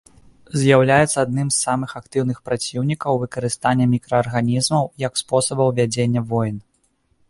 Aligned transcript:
З'яўляецца 0.61 1.17
адным 1.25 1.51
з 1.57 1.59
самых 1.67 1.93
актыўных 2.01 2.37
праціўнікаў 2.51 3.21
выкарыстання 3.27 3.85
мікраарганізмаў 3.95 4.93
як 5.09 5.13
спосабаў 5.27 5.67
вядзення 5.81 6.21
войн. 6.35 6.55